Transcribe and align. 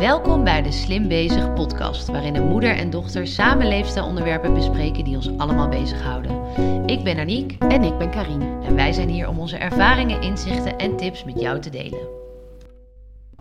Welkom 0.00 0.44
bij 0.44 0.62
de 0.62 0.72
Slim 0.72 1.08
Bezig 1.08 1.52
podcast, 1.54 2.06
waarin 2.08 2.34
een 2.36 2.48
moeder 2.48 2.76
en 2.76 2.90
dochter 2.90 3.26
samen 3.26 3.68
leefstijlonderwerpen 3.68 4.54
bespreken 4.54 5.04
die 5.04 5.16
ons 5.16 5.38
allemaal 5.38 5.68
bezighouden. 5.68 6.42
Ik 6.88 7.04
ben 7.04 7.18
Aniek 7.18 7.56
En 7.62 7.82
ik 7.82 7.98
ben 7.98 8.10
Karine. 8.10 8.60
en 8.64 8.74
wij 8.74 8.92
zijn 8.92 9.08
hier 9.08 9.28
om 9.28 9.38
onze 9.38 9.56
ervaringen, 9.56 10.22
inzichten 10.22 10.78
en 10.78 10.96
tips 10.96 11.24
met 11.24 11.40
jou 11.40 11.60
te 11.60 11.70
delen. 11.70 12.00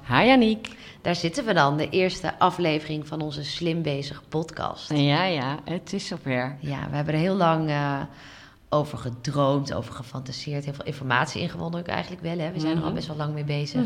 Hi 0.08 0.30
Aniek. 0.30 0.76
Daar 1.02 1.16
zitten 1.16 1.46
we 1.46 1.54
dan, 1.54 1.78
de 1.78 1.89
eerste 1.89 2.39
aflevering 2.39 3.07
van 3.07 3.21
onze 3.21 3.44
Slim 3.44 3.82
Bezig 3.82 4.21
podcast. 4.30 4.94
Ja, 4.94 5.23
ja, 5.26 5.60
het 5.66 5.94
is 5.94 6.07
zover. 6.07 6.55
Ja, 6.60 6.88
we 6.89 6.96
hebben 6.96 7.14
er 7.14 7.20
heel 7.20 7.36
lang 7.36 7.70
eh, 7.70 8.02
over 8.70 8.98
gedroomd, 8.98 9.73
over 9.73 9.94
gefantaseerd, 9.94 10.66
heel 10.66 10.73
veel 10.73 10.86
informatie 10.86 11.41
ingewonnen 11.41 11.80
ook 11.80 11.88
eigenlijk 11.88 12.21
wel. 12.21 12.38
Hè? 12.39 12.52
We 12.52 12.60
zijn 12.60 12.71
er 12.76 12.80
al 12.82 12.86
Mhm. 12.86 12.96
best 12.96 13.07
wel 13.07 13.18
lang 13.18 13.34
mee 13.34 13.44
bezig. 13.44 13.82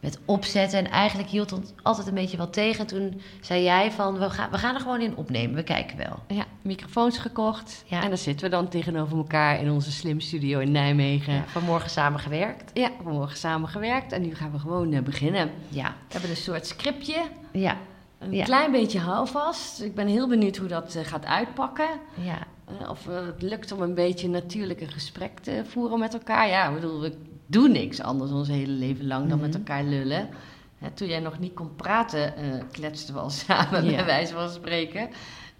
Met 0.00 0.18
opzetten. 0.24 0.78
En 0.78 0.90
eigenlijk 0.90 1.28
hield 1.28 1.52
ons 1.52 1.72
altijd 1.82 2.06
een 2.06 2.14
beetje 2.14 2.36
wat 2.36 2.52
tegen. 2.52 2.86
Toen 2.86 3.20
zei 3.40 3.62
jij 3.62 3.92
van, 3.92 4.18
we 4.18 4.30
gaan, 4.30 4.50
we 4.50 4.58
gaan 4.58 4.74
er 4.74 4.80
gewoon 4.80 5.00
in 5.00 5.16
opnemen. 5.16 5.54
We 5.56 5.62
kijken 5.62 5.96
wel. 5.96 6.18
Ja, 6.36 6.44
microfoons 6.62 7.18
gekocht. 7.18 7.84
Ja. 7.86 8.02
En 8.02 8.08
dan 8.08 8.18
zitten 8.18 8.44
we 8.44 8.50
dan 8.56 8.68
tegenover 8.68 9.16
elkaar 9.16 9.60
in 9.60 9.70
onze 9.70 9.92
Slim 9.92 10.20
Studio 10.20 10.58
in 10.58 10.70
Nijmegen. 10.72 11.32
Ja, 11.32 11.38
Ja, 11.38 11.44
vanmorgen 11.46 11.90
samen 11.90 12.20
gewerkt. 12.20 12.72
vanmorgen 13.02 13.36
samen 13.36 13.68
gewerkt 13.68 14.12
en 14.12 14.22
nu 14.22 14.34
gaan 14.34 14.52
we 14.52 14.58
gewoon 14.58 14.92
eh, 14.92 15.02
beginnen. 15.02 15.50
Ja, 15.68 15.88
We 15.88 16.12
hebben 16.12 16.30
een 16.30 16.36
soort 16.36 16.66
scriptje, 16.66 17.22
ja, 17.52 17.76
een 18.18 18.32
Ja. 18.32 18.44
klein 18.44 18.72
beetje 18.72 18.98
houvast. 18.98 19.80
Ik 19.82 19.94
ben 19.94 20.06
heel 20.06 20.28
benieuwd 20.28 20.56
hoe 20.56 20.68
dat 20.68 20.94
eh, 20.94 21.04
gaat 21.04 21.24
uitpakken. 21.24 21.88
ja. 22.14 22.38
Eh, 22.80 22.90
of 22.90 23.04
het 23.06 23.42
lukt 23.42 23.72
om 23.72 23.82
een 23.82 23.94
beetje 23.94 24.28
natuurlijk 24.28 24.80
een 24.80 24.90
gesprek 24.92 25.38
te 25.38 25.62
voeren 25.68 25.98
met 25.98 26.12
elkaar. 26.14 26.48
Ja, 26.48 26.68
ik 26.68 26.74
bedoel, 26.74 27.00
we 27.00 27.12
doen 27.50 27.72
niks 27.72 28.00
anders 28.00 28.30
ons 28.30 28.48
hele 28.48 28.72
leven 28.72 29.06
lang 29.06 29.28
dan 29.28 29.38
Mhm. 29.38 29.46
met 29.46 29.54
elkaar 29.54 29.84
lullen. 29.84 30.28
Hè, 30.78 30.90
toen 30.90 31.08
jij 31.08 31.20
nog 31.20 31.38
niet 31.38 31.54
kon 31.54 31.74
praten, 31.76 32.36
eh, 32.36 32.44
kletsten 32.72 33.14
we 33.14 33.20
al 33.20 33.30
samen, 33.46 33.84
Ja. 33.84 33.96
bij 33.96 34.04
wijze 34.04 34.32
van 34.32 34.50
spreken. 34.50 35.08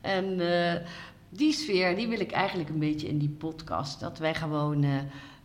En 0.01 0.41
eh, 0.41 0.81
die 1.29 1.53
sfeer, 1.53 1.97
die 1.97 2.09
wil 2.09 2.21
ik 2.21 2.31
eigenlijk 2.33 2.69
een 2.69 2.79
beetje 2.79 3.09
in 3.09 3.19
die 3.19 3.29
podcast. 3.39 4.01
Dat 4.01 4.19
wij 4.19 4.35
gewoon 4.35 4.85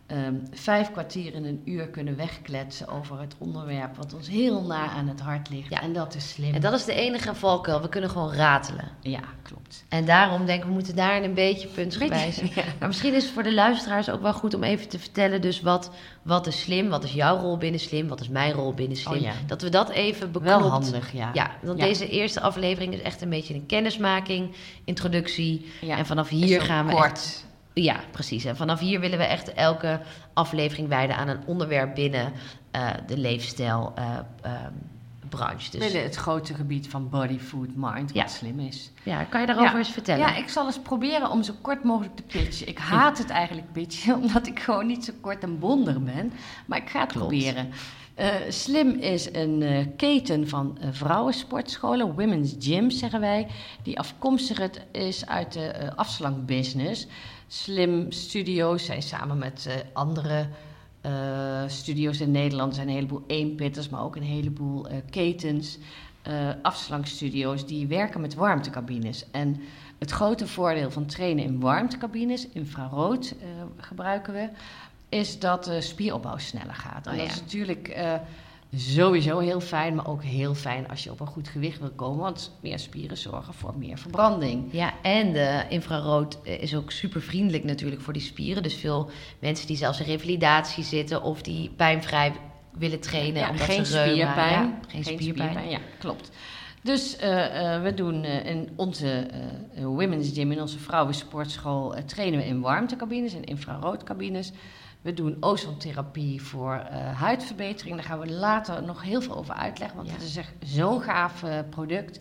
eh, 0.06 0.26
ehm, 0.26 0.34
vijf 0.52 0.90
kwartier 0.90 1.34
in 1.34 1.44
een 1.44 1.62
uur 1.64 1.88
kunnen 1.88 2.16
wegkletsen 2.16 2.88
over 2.88 3.20
het 3.20 3.34
onderwerp... 3.38 3.96
wat 3.96 4.14
ons 4.14 4.28
heel 4.28 4.62
na 4.62 4.88
aan 4.88 5.08
het 5.08 5.20
hart 5.20 5.50
ligt. 5.50 5.70
Ja. 5.70 5.82
En 5.82 5.92
dat 5.92 6.14
is 6.14 6.28
slim. 6.28 6.54
En 6.54 6.60
dat 6.60 6.72
is 6.72 6.84
de 6.84 6.92
enige 6.94 7.34
valkuil. 7.34 7.82
We 7.82 7.88
kunnen 7.88 8.10
gewoon 8.10 8.32
ratelen. 8.32 8.88
Ja, 9.00 9.20
klopt. 9.42 9.84
En 9.88 10.04
daarom 10.04 10.46
denk 10.46 10.60
ik, 10.60 10.66
we 10.66 10.72
moeten 10.72 10.96
daar 10.96 11.22
een 11.22 11.34
beetje 11.34 11.68
puntsgewijs. 11.68 12.40
Beetje, 12.40 12.60
ja. 12.60 12.66
Maar 12.78 12.88
misschien 12.88 13.14
is 13.14 13.22
het 13.24 13.32
voor 13.32 13.42
de 13.42 13.54
luisteraars 13.54 14.10
ook 14.10 14.22
wel 14.22 14.32
goed 14.32 14.54
om 14.54 14.62
even 14.62 14.88
te 14.88 14.98
vertellen... 14.98 15.40
dus 15.40 15.60
wat, 15.60 15.90
wat 16.22 16.46
is 16.46 16.60
slim, 16.60 16.88
wat 16.88 17.04
is 17.04 17.12
jouw 17.12 17.38
rol 17.38 17.56
binnen 17.56 17.80
slim, 17.80 18.08
wat 18.08 18.20
is 18.20 18.28
mijn 18.28 18.52
rol 18.52 18.74
binnen 18.74 18.96
slim. 18.96 19.14
Oh 19.14 19.20
ja. 19.20 19.32
Dat 19.46 19.62
we 19.62 19.68
dat 19.68 19.88
even 19.90 20.32
beklopt. 20.32 20.60
Wel 20.60 20.70
handig, 20.70 21.12
ja. 21.12 21.30
Ja, 21.32 21.50
want 21.62 21.78
deze 21.80 22.08
eerste 22.08 22.40
aflevering 22.40 22.94
is 22.94 23.00
echt 23.00 23.22
een 23.22 23.28
beetje 23.28 23.54
een 23.54 23.66
kennismaking, 23.66 24.54
introductie. 24.84 25.66
Ja. 25.80 25.96
En 25.96 26.06
vanaf 26.06 26.28
hier 26.28 26.62
gaan 26.62 26.86
we 26.86 26.92
kort. 26.92 27.10
echt- 27.10 27.45
Ja, 27.82 28.00
precies. 28.10 28.44
En 28.44 28.56
vanaf 28.56 28.80
hier 28.80 29.00
willen 29.00 29.18
we 29.18 29.24
echt 29.24 29.52
elke 29.54 30.00
aflevering 30.32 30.88
wijden 30.88 31.16
aan 31.16 31.28
een 31.28 31.46
onderwerp 31.46 31.94
binnen 31.94 32.32
eh, 32.70 32.90
de 33.06 33.18
leefstijl 33.18 33.92
eh, 33.94 34.18
ehm, 34.42 34.72
branche. 35.28 35.70
Dus 35.70 35.80
binnen 35.80 36.02
het 36.02 36.14
grote 36.14 36.54
gebied 36.54 36.88
van 36.88 37.08
body, 37.10 37.38
food, 37.38 37.68
mind, 37.74 38.12
wat 38.12 38.14
Ja. 38.22 38.26
slim 38.26 38.60
is. 38.60 38.90
ja, 39.02 39.24
kan 39.24 39.40
je 39.40 39.46
daarover 39.46 39.72
Ja. 39.72 39.78
eens 39.78 39.90
vertellen? 39.90 40.26
Ja, 40.26 40.36
ik 40.36 40.48
zal 40.48 40.66
eens 40.66 40.78
proberen 40.78 41.30
om 41.30 41.42
zo 41.42 41.52
kort 41.60 41.84
mogelijk 41.84 42.16
te 42.16 42.22
pitchen. 42.22 42.68
Ik 42.68 42.78
haat 42.78 43.18
het 43.18 43.30
eigenlijk 43.30 43.72
pitchen, 43.72 44.14
omdat 44.22 44.46
ik 44.46 44.60
gewoon 44.60 44.86
niet 44.86 45.04
zo 45.04 45.12
kort 45.20 45.42
en 45.42 45.58
bondig 45.58 46.00
ben. 46.02 46.32
Maar 46.66 46.78
ik 46.78 46.88
ga 46.90 47.00
het 47.00 47.12
Klopt. 47.12 47.26
proberen. 47.28 47.70
Eh, 48.14 48.28
Slim 48.48 48.90
is 48.90 49.28
een 49.32 49.92
keten 49.96 50.48
van 50.48 50.78
eh, 50.80 50.88
vrouwensportscholen, 50.92 52.14
women's 52.14 52.54
gyms 52.58 52.98
zeggen 52.98 53.20
wij, 53.20 53.46
die 53.82 53.98
afkomstig 53.98 54.58
is 54.92 55.26
uit 55.26 55.52
de 55.52 55.92
afslankbusiness. 55.96 57.06
Slim 57.48 58.12
Studios 58.12 58.84
zijn 58.84 59.02
samen 59.02 59.38
met 59.38 59.66
eh, 59.66 59.74
andere 59.92 60.48
eh, 61.00 61.62
studio's 61.66 62.20
in 62.20 62.30
Nederland. 62.30 62.68
Er 62.68 62.74
zijn 62.74 62.88
een 62.88 62.94
heleboel 62.94 63.24
eenpitters, 63.26 63.88
maar 63.88 64.02
ook 64.02 64.16
een 64.16 64.22
heleboel 64.22 64.88
eh, 64.88 64.96
ketens, 65.10 65.78
eh 66.22 66.48
afslankstudio's 66.62 67.66
die 67.66 67.86
werken 67.86 68.20
met 68.20 68.34
warmtecabines. 68.34 69.30
En 69.30 69.60
het 69.98 70.10
grote 70.10 70.46
voordeel 70.46 70.90
van 70.90 71.06
trainen 71.06 71.44
in 71.44 71.60
warmtecabines, 71.60 72.48
infrarood 72.48 73.34
gebruiken 73.76 74.32
we, 74.32 74.48
is 75.08 75.38
dat 75.38 75.64
de 75.64 75.80
spieropbouw 75.80 76.38
sneller 76.38 76.74
gaat. 76.74 77.06
En 77.06 77.12
Oh, 77.12 77.18
dat 77.18 77.26
ja. 77.26 77.32
is 77.32 77.40
natuurlijk 77.40 77.88
sowieso 78.74 79.38
heel 79.38 79.60
fijn, 79.60 79.94
maar 79.94 80.06
ook 80.06 80.22
heel 80.22 80.54
fijn 80.54 80.88
als 80.88 81.04
je 81.04 81.10
op 81.10 81.20
een 81.20 81.26
goed 81.26 81.48
gewicht 81.48 81.78
wil 81.80 81.90
komen, 81.90 82.18
want 82.18 82.56
meer 82.60 82.78
spieren 82.78 83.16
zorgen 83.16 83.54
voor 83.54 83.74
meer 83.78 83.98
verbranding. 83.98 84.68
Ja, 84.70 84.92
en 85.02 85.32
de 85.32 85.64
infrarood 85.68 86.38
is 86.42 86.74
ook 86.74 86.90
super 86.90 87.22
vriendelijk 87.22 87.64
natuurlijk 87.64 88.00
voor 88.02 88.12
die 88.12 88.22
spieren. 88.22 88.62
Dus 88.62 88.74
veel 88.74 89.10
mensen 89.38 89.66
die 89.66 89.76
zelfs 89.76 90.00
in 90.00 90.06
revalidatie 90.06 90.84
zitten 90.84 91.22
of 91.22 91.42
die 91.42 91.70
pijnvrij 91.76 92.32
willen 92.78 93.00
trainen. 93.00 93.40
Ja, 93.40 93.50
omdat 93.50 93.66
geen 93.66 93.86
ze 93.86 94.02
reuma- 94.02 94.12
spierpijn. 94.12 94.52
ja, 94.52 94.78
geen, 94.88 95.04
spierpijn. 95.04 95.68
Ja, 95.68 95.78
klopt. 95.98 96.30
Dus 96.86 97.16
eh, 97.16 97.74
eh, 97.74 97.82
we 97.82 97.94
doen 97.94 98.24
eh, 98.24 98.46
in 98.46 98.68
onze 98.76 99.26
women's 99.82 100.32
gym, 100.32 100.52
in 100.52 100.60
onze 100.60 100.78
vrouwensportschool, 100.78 101.94
trainen 102.06 102.38
we 102.38 102.46
in 102.46 102.60
warmtecabines 102.60 103.34
en 103.34 103.44
infraroodcabines. 103.44 104.52
We 105.02 105.14
doen 105.14 105.36
ozontherapie 105.40 106.42
voor 106.42 106.74
eh, 106.74 107.20
huidverbetering. 107.20 107.94
Daar 107.96 108.04
gaan 108.04 108.18
we 108.18 108.30
later 108.30 108.82
nog 108.82 109.02
heel 109.02 109.22
veel 109.22 109.36
over 109.36 109.54
uitleggen, 109.54 109.96
want 109.96 110.08
Ja. 110.08 110.14
het 110.14 110.22
is 110.24 110.36
echt 110.36 110.52
zo'n 110.64 111.00
gaaf 111.02 111.42
eh, 111.42 111.58
product. 111.70 112.20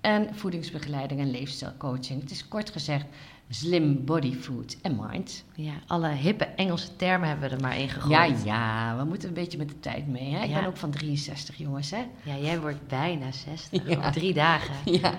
En 0.00 0.28
voedingsbegeleiding 0.34 1.20
en 1.20 1.30
leefstijlcoaching. 1.30 2.20
Het 2.20 2.30
is 2.30 2.48
kort 2.48 2.70
gezegd 2.70 3.06
slim 3.48 4.04
body, 4.04 4.34
food 4.34 4.76
en 4.82 4.98
mind. 5.00 5.44
Ja, 5.54 5.72
alle 5.86 6.08
hippe 6.08 6.44
Engelse 6.44 6.96
termen 6.96 7.28
hebben 7.28 7.48
we 7.48 7.54
er 7.54 7.60
maar 7.60 7.78
in 7.78 7.88
gegooid. 7.88 8.44
ja, 8.44 8.96
we 8.98 9.04
moeten 9.04 9.28
een 9.28 9.34
beetje 9.34 9.58
met 9.58 9.68
de 9.68 9.80
tijd 9.80 10.06
mee. 10.06 10.32
Hè? 10.34 10.42
Ik 10.42 10.48
Ja. 10.50 10.58
ben 10.58 10.68
ook 10.68 10.76
van 10.76 10.90
63, 10.90 11.56
jongens. 11.56 11.90
Hè? 11.90 12.04
Ja, 12.22 12.36
jij 12.36 12.60
wordt 12.60 12.86
bijna 12.88 13.32
60. 13.32 13.88
Ja. 13.88 13.96
Over 13.98 14.12
drie 14.12 14.34
dagen. 14.34 14.74
Ja. 15.00 15.14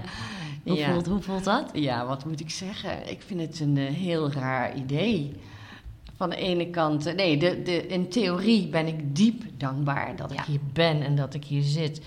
Hoe, 0.64 0.84
voelt, 0.84 1.08
hoe 1.08 1.22
voelt 1.22 1.44
dat? 1.44 1.70
ja, 1.74 2.06
wat 2.06 2.26
moet 2.26 2.40
ik 2.40 2.50
zeggen? 2.50 3.10
Ik 3.10 3.22
vind 3.22 3.42
het 3.42 3.60
een 3.60 3.78
eh, 3.78 3.88
heel 3.94 4.32
raar 4.32 4.76
idee. 4.76 5.36
Van 6.22 6.30
de 6.30 6.36
ene 6.36 6.70
kant, 6.70 7.06
eh, 7.06 7.16
nee, 7.16 7.38
de, 7.38 7.62
de, 7.62 7.88
in 7.88 8.10
theorie 8.10 8.68
ben 8.68 8.88
ik 8.88 9.16
diep 9.16 9.44
dankbaar 9.58 10.16
dat 10.16 10.34
Ja. 10.34 10.40
ik 10.40 10.46
hier 10.46 10.60
ben 10.74 11.02
en 11.02 11.16
dat 11.16 11.34
ik 11.34 11.46
hier 11.46 11.62
zit. 11.64 12.02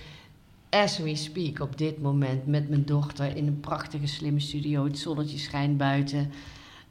As 0.71 0.99
we 0.99 1.17
speak 1.17 1.61
op 1.61 1.79
dit 1.79 2.03
moment 2.03 2.47
met 2.47 2.69
mijn 2.69 2.85
dochter 2.85 3.37
in 3.37 3.47
een 3.47 3.61
prachtige 3.61 4.07
slimme 4.07 4.41
studio. 4.41 4.85
Het 4.85 4.99
zonnetje 4.99 5.39
schijnt 5.39 5.77
buiten. 5.77 6.31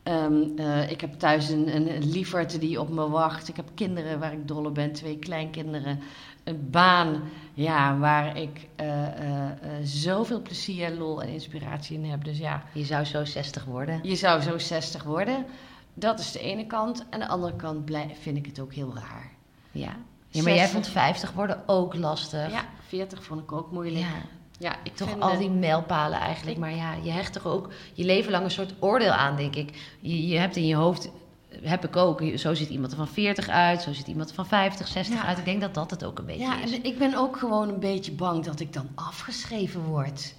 Ehm, 0.03 0.33
eh, 0.55 0.91
ik 0.91 1.01
heb 1.01 1.13
thuis 1.13 1.49
een, 1.49 1.75
een 1.75 2.09
lieverd 2.09 2.59
die 2.59 2.79
op 2.79 2.89
me 2.89 3.09
wacht. 3.09 3.47
Ik 3.47 3.55
heb 3.55 3.69
kinderen 3.73 4.19
waar 4.19 4.33
ik 4.33 4.47
dol 4.47 4.65
op 4.65 4.75
ben, 4.75 4.91
twee 4.91 5.17
kleinkinderen. 5.17 5.99
Een 6.43 6.67
baan 6.69 7.21
ja, 7.53 7.97
waar 7.97 8.37
ik 8.37 8.67
eh, 8.75 9.07
eh, 9.07 9.51
zoveel 9.83 10.41
plezier, 10.41 10.91
lol 10.91 11.21
en 11.21 11.29
inspiratie 11.29 11.97
in 11.97 12.05
heb. 12.05 12.23
Dus 12.23 12.37
ja, 12.37 12.63
Je 12.73 12.83
zou 12.83 13.03
zo 13.05 13.25
60 13.25 13.65
worden. 13.65 13.99
je 14.03 14.15
zou 14.15 14.41
zo 14.41 14.57
60 14.57 15.03
worden. 15.03 15.45
Dat 15.93 16.19
is 16.19 16.31
de 16.31 16.39
ene 16.39 16.65
kant. 16.65 17.05
En 17.09 17.19
de 17.19 17.27
andere 17.27 17.55
kant 17.55 17.91
vind 18.21 18.37
ik 18.37 18.45
het 18.45 18.59
ook 18.59 18.73
heel 18.73 18.93
raar. 18.95 19.31
Ja. 19.71 19.95
ja 20.29 20.41
maar 20.43 20.53
jij 20.53 20.67
60. 20.67 20.71
vond 20.71 20.87
50 20.87 21.31
worden 21.31 21.63
ook 21.65 21.95
lastig. 21.95 22.51
Ja, 22.51 22.65
40 22.87 23.23
vond 23.23 23.41
ik 23.41 23.51
ook 23.51 23.71
moeilijk. 23.71 23.99
Ja, 24.05 24.11
Ja, 24.59 24.75
ik 24.83 24.95
toch 24.95 25.19
al 25.19 25.37
die 25.37 25.49
mijlpalen 25.49 26.19
eigenlijk. 26.19 26.57
Maar 26.57 26.75
ja, 26.75 26.93
je 27.03 27.11
hecht 27.11 27.33
toch 27.33 27.45
ook 27.45 27.69
je 27.93 28.03
leven 28.05 28.31
lang 28.31 28.43
een 28.43 28.51
soort 28.51 28.73
oordeel 28.79 29.11
aan, 29.11 29.35
denk 29.35 29.55
ik. 29.55 29.97
Je, 29.99 30.27
je 30.27 30.37
hebt 30.37 30.55
in 30.55 30.67
je 30.67 30.75
hoofd, 30.75 31.09
heb 31.61 31.85
ik 31.85 31.95
ook, 31.95 32.23
zo 32.35 32.53
ziet 32.53 32.69
iemand 32.69 32.91
er 32.91 32.97
van 32.97 33.07
40 33.07 33.47
uit, 33.49 33.81
zo 33.81 33.93
ziet 33.93 34.07
iemand 34.07 34.29
er 34.29 34.35
van 34.35 34.47
50, 34.47 34.87
60 34.87 35.15
Ja. 35.15 35.25
uit. 35.25 35.37
Ik 35.37 35.45
denk 35.45 35.61
dat 35.61 35.73
dat 35.73 35.91
het 35.91 36.03
ook 36.03 36.19
een 36.19 36.25
beetje 36.25 36.43
Ja, 36.43 36.61
is. 36.61 36.71
en 36.71 36.83
ik 36.83 36.97
ben 36.97 37.15
ook 37.15 37.37
gewoon 37.37 37.69
een 37.69 37.79
beetje 37.79 38.11
bang 38.11 38.43
dat 38.45 38.59
ik 38.59 38.73
dan 38.73 38.87
afgeschreven 38.95 39.81
word. 39.83 40.33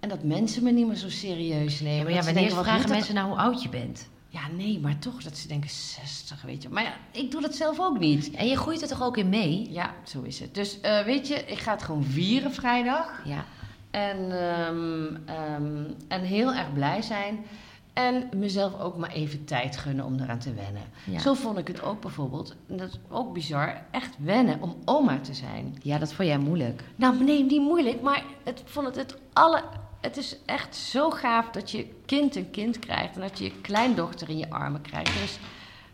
En 0.00 0.08
dat 0.08 0.22
mensen 0.22 0.62
me 0.62 0.70
niet 0.70 0.86
meer 0.86 0.96
zo 0.96 1.08
serieus 1.10 1.80
nemen. 1.80 1.96
Ja, 1.96 2.04
maar 2.04 2.12
ja, 2.12 2.24
wanneer 2.32 2.50
vragen 2.50 2.88
mensen 2.90 3.14
nou 3.14 3.28
hoe 3.28 3.38
oud 3.38 3.62
je 3.62 3.68
bent? 3.68 4.08
Ja, 4.32 4.40
nee, 4.56 4.80
maar 4.80 4.98
toch 4.98 5.22
dat 5.22 5.36
ze 5.36 5.48
denken 5.48 5.70
60, 5.70 6.42
weet 6.42 6.62
je. 6.62 6.68
Maar 6.68 6.82
ja, 6.82 6.94
ik 7.10 7.30
doe 7.30 7.40
dat 7.40 7.54
zelf 7.54 7.80
ook 7.80 7.98
niet. 7.98 8.30
En 8.30 8.46
je 8.46 8.56
groeit 8.56 8.82
er 8.82 8.88
toch 8.88 9.02
ook 9.02 9.16
in 9.16 9.28
mee? 9.28 9.72
Ja, 9.72 9.94
zo 10.04 10.22
is 10.22 10.40
het. 10.40 10.54
Dus 10.54 10.80
eh, 10.80 11.04
weet 11.04 11.28
je, 11.28 11.34
ik 11.34 11.58
ga 11.58 11.72
het 11.72 11.82
gewoon 11.82 12.04
vieren 12.04 12.52
vrijdag. 12.52 13.20
Ja. 13.24 13.44
En, 13.90 14.18
ehm, 14.40 15.16
ehm, 15.24 15.84
en 16.08 16.20
heel 16.20 16.54
erg 16.54 16.72
blij 16.72 17.02
zijn. 17.02 17.44
En 17.92 18.28
mezelf 18.36 18.80
ook 18.80 18.96
maar 18.96 19.10
even 19.10 19.44
tijd 19.44 19.76
gunnen 19.76 20.04
om 20.04 20.20
eraan 20.20 20.38
te 20.38 20.54
wennen. 20.54 20.82
Ja. 21.04 21.18
Zo 21.18 21.34
vond 21.34 21.58
ik 21.58 21.66
het 21.66 21.82
ook 21.82 22.00
bijvoorbeeld, 22.00 22.56
en 22.68 22.76
dat 22.76 22.88
is 22.88 22.98
ook 23.08 23.32
bizar, 23.32 23.82
echt 23.90 24.16
wennen 24.18 24.62
om 24.62 24.76
oma 24.84 25.18
te 25.20 25.34
zijn. 25.34 25.76
ja, 25.82 25.98
dat 25.98 26.12
vond 26.12 26.28
jij 26.28 26.38
moeilijk. 26.38 26.82
Nou, 26.96 27.24
nee, 27.24 27.44
niet 27.44 27.60
moeilijk, 27.60 28.00
maar 28.02 28.24
het 28.44 28.62
vond 28.64 28.86
het 28.86 28.96
het 28.96 29.16
alle. 29.32 29.62
Het 30.00 30.16
is 30.16 30.36
echt 30.46 30.76
zo 30.76 31.10
gaaf 31.10 31.50
dat 31.50 31.70
je 31.70 31.86
kind 32.06 32.36
een 32.36 32.50
kind 32.50 32.78
krijgt 32.78 33.14
en 33.14 33.20
dat 33.20 33.38
je 33.38 33.44
je 33.44 33.60
kleindochter 33.60 34.28
in 34.28 34.38
je 34.38 34.50
armen 34.50 34.80
krijgt. 34.82 35.20
Dus 35.20 35.38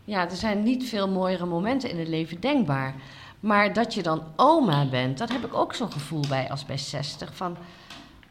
ja, 0.05 0.29
er 0.29 0.35
zijn 0.35 0.63
niet 0.63 0.89
veel 0.89 1.09
mooiere 1.09 1.45
momenten 1.45 1.89
in 1.89 1.99
het 1.99 2.07
leven 2.07 2.39
denkbaar. 2.39 2.93
Maar 3.39 3.73
dat 3.73 3.93
je 3.93 4.03
dan 4.03 4.23
oma 4.35 4.89
bent, 4.89 5.17
dat 5.17 5.29
heb 5.31 5.45
ik 5.45 5.53
ook 5.53 5.73
zo'n 5.73 5.91
gevoel 5.91 6.23
bij 6.29 6.49
als 6.49 6.65
bij 6.65 6.77
60. 6.77 7.35
Van 7.35 7.57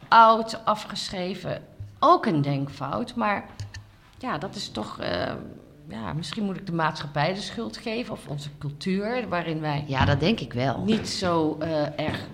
oud, 0.07 0.65
afgeschreven, 0.65 1.63
ook 1.99 2.25
een 2.25 2.41
denkfout. 2.41 3.15
Maar 3.15 3.45
ja, 4.17 4.37
dat 4.37 4.55
is 4.55 4.69
toch... 4.69 4.99
eh, 4.99 5.33
ja, 5.89 6.13
misschien 6.13 6.43
moet 6.43 6.57
ik 6.57 6.65
de 6.65 6.73
maatschappij 6.73 7.33
de 7.33 7.41
schuld 7.41 7.77
geven 7.77 8.13
of 8.13 8.27
onze 8.27 8.49
cultuur, 8.57 9.27
waarin 9.29 9.61
wij 9.61 9.83
Ja, 9.87 10.05
dat 10.05 10.19
denk 10.19 10.39
ik 10.39 10.53
wel. 10.53 10.83
niet 10.83 11.09
zo 11.09 11.57
eh, 11.59 11.99
erg 11.99 12.27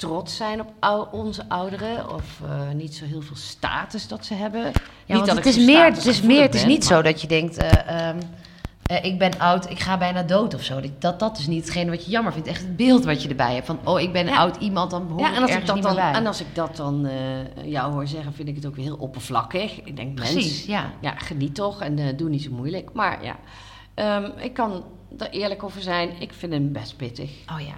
trots 0.00 0.36
zijn 0.36 0.60
op 0.60 0.72
ou- 0.78 1.06
onze 1.10 1.48
ouderen 1.48 2.14
of 2.14 2.40
eh, 2.44 2.70
niet 2.74 2.94
zo 2.94 3.04
heel 3.04 3.22
veel 3.22 3.36
status 3.36 4.08
dat 4.08 4.26
ze 4.26 4.34
hebben. 4.34 4.60
Ja, 4.62 4.70
niet 4.70 4.76
want 5.06 5.26
dat 5.26 5.36
het 5.36 5.46
is 5.46 5.64
meer, 5.64 5.84
het 5.84 6.06
is 6.06 6.22
meer, 6.22 6.42
het 6.42 6.54
is 6.54 6.64
niet 6.64 6.78
maar- 6.78 6.96
zo 6.96 7.02
dat 7.02 7.20
je 7.20 7.26
denkt, 7.26 7.56
eh, 7.56 8.08
ehm, 8.08 8.18
eh, 8.82 9.04
ik 9.04 9.18
ben 9.18 9.38
oud, 9.38 9.70
ik 9.70 9.78
ga 9.78 9.98
bijna 9.98 10.22
dood 10.22 10.54
of 10.54 10.62
zo. 10.62 10.80
Dat, 10.98 11.18
dat 11.18 11.38
is 11.38 11.46
niet 11.46 11.64
hetgene 11.64 11.90
wat 11.90 12.04
je 12.04 12.10
jammer 12.10 12.32
vindt. 12.32 12.48
Echt 12.48 12.60
het 12.60 12.76
beeld 12.76 13.04
wat 13.04 13.22
je 13.22 13.28
erbij 13.28 13.54
hebt. 13.54 13.66
Van, 13.66 13.78
oh, 13.84 14.00
ik 14.00 14.12
ben 14.12 14.26
Ja. 14.26 14.36
oud 14.36 14.56
iemand, 14.56 14.90
dan 14.90 15.06
behoor 15.06 15.20
Ja, 15.22 15.34
en 15.34 15.42
als 15.42 15.50
ik, 15.50 15.66
dat 15.66 15.74
niet 15.74 15.84
dan, 15.84 15.94
bij. 15.94 16.12
en 16.12 16.26
als 16.26 16.40
ik 16.40 16.54
dat 16.54 16.76
dan 16.76 17.08
jou 17.64 17.92
hoor 17.92 18.06
zeggen, 18.06 18.32
vind 18.32 18.48
ik 18.48 18.54
het 18.56 18.66
ook 18.66 18.74
weer 18.76 18.84
heel 18.84 18.96
oppervlakkig. 18.96 19.80
Ik 19.82 19.96
denk, 19.96 20.14
Precies, 20.14 20.34
mens, 20.34 20.64
ja. 20.64 20.92
ja, 21.00 21.14
geniet 21.16 21.54
toch 21.54 21.80
en 21.82 22.16
doe 22.16 22.28
niet 22.28 22.42
zo 22.42 22.50
moeilijk. 22.50 22.90
Maar 22.92 23.24
ja, 23.24 23.36
ehm, 23.94 24.30
ik 24.38 24.52
kan 24.54 24.84
er 25.18 25.30
eerlijk 25.30 25.62
over 25.62 25.80
zijn. 25.82 26.10
Ik 26.18 26.32
vind 26.32 26.52
hem 26.52 26.72
best 26.72 26.96
pittig. 26.96 27.30
Oh 27.52 27.60
ja. 27.60 27.74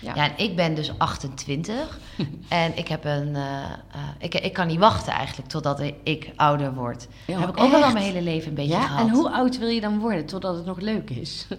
Ja. 0.00 0.14
Ja, 0.14 0.24
en 0.24 0.32
ik 0.44 0.56
ben 0.56 0.74
dus 0.74 0.98
28 0.98 1.98
en 2.48 2.78
ik 2.78 2.88
heb 2.88 3.04
een. 3.04 3.36
eh, 3.36 3.62
eh, 3.62 4.00
ik, 4.18 4.34
ik 4.34 4.52
kan 4.52 4.66
niet 4.66 4.78
wachten 4.78 5.12
eigenlijk 5.12 5.48
totdat 5.48 5.82
ik 6.02 6.32
ouder 6.36 6.74
word. 6.74 7.08
Ja, 7.26 7.38
heb 7.40 7.48
ik 7.48 7.60
ook 7.60 7.72
al 7.72 7.92
mijn 7.92 7.96
hele 8.04 8.22
leven 8.22 8.48
een 8.48 8.54
beetje 8.54 8.72
Ja, 8.72 8.80
gehad. 8.82 9.08
en 9.08 9.14
hoe 9.14 9.30
oud 9.30 9.58
wil 9.58 9.68
je 9.68 9.80
dan 9.80 9.98
worden 9.98 10.26
totdat 10.26 10.56
het 10.56 10.64
nog 10.66 10.80
leuk 10.80 11.10
is? 11.10 11.46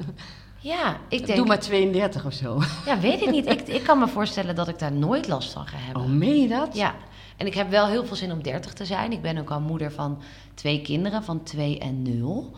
Ja, 0.60 0.98
ik 1.10 1.26
denk. 1.26 1.38
Doe 1.38 1.48
maar 1.48 1.60
32 1.60 2.26
of 2.26 2.34
zo. 2.34 2.62
Ja, 2.86 3.00
weet 3.00 3.22
ik 3.22 3.30
niet. 3.32 3.46
Ik, 3.52 3.62
ik 3.80 3.84
kan 3.84 4.00
me 4.00 4.08
voorstellen 4.08 4.56
dat 4.56 4.68
ik 4.68 4.80
daar 4.80 4.92
nooit 4.92 5.28
last 5.28 5.54
van 5.54 5.68
ga 5.68 5.78
hebben. 5.78 6.02
Oh, 6.04 6.10
meen 6.10 6.42
je 6.42 6.48
dat? 6.48 6.76
Ja, 6.76 6.96
en 7.38 7.46
ik 7.48 7.54
heb 7.54 7.70
wel 7.70 7.88
heel 7.88 8.06
veel 8.06 8.16
zin 8.16 8.32
om 8.32 8.44
30 8.44 8.74
te 8.74 8.86
zijn. 8.86 9.12
Ik 9.12 9.22
ben 9.22 9.38
ook 9.38 9.50
al 9.52 9.60
moeder 9.60 9.92
van 9.92 10.22
twee 10.54 10.82
kinderen, 10.82 11.24
van 11.24 11.44
2 11.44 11.80
en 11.80 12.02
0. 12.20 12.52